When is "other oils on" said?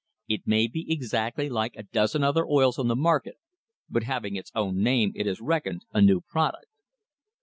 2.23-2.87